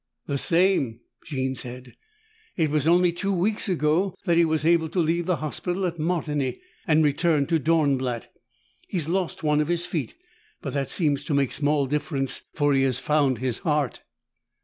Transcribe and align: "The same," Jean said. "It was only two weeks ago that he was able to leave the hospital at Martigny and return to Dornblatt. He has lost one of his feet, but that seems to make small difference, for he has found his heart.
"The 0.25 0.39
same," 0.39 0.99
Jean 1.25 1.53
said. 1.53 1.95
"It 2.57 2.71
was 2.71 2.87
only 2.87 3.11
two 3.11 3.31
weeks 3.31 3.69
ago 3.69 4.15
that 4.25 4.35
he 4.35 4.43
was 4.45 4.65
able 4.65 4.89
to 4.89 4.99
leave 4.99 5.27
the 5.27 5.35
hospital 5.35 5.85
at 5.85 5.99
Martigny 5.99 6.59
and 6.87 7.03
return 7.03 7.45
to 7.45 7.59
Dornblatt. 7.59 8.31
He 8.87 8.97
has 8.97 9.07
lost 9.07 9.43
one 9.43 9.61
of 9.61 9.67
his 9.67 9.85
feet, 9.85 10.15
but 10.59 10.73
that 10.73 10.89
seems 10.89 11.23
to 11.25 11.35
make 11.35 11.51
small 11.51 11.85
difference, 11.85 12.43
for 12.55 12.73
he 12.73 12.81
has 12.81 12.97
found 12.99 13.37
his 13.37 13.59
heart. 13.59 14.01